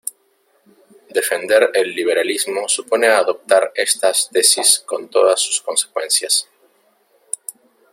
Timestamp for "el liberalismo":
1.75-2.67